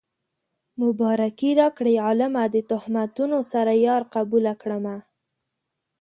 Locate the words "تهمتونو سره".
2.71-3.71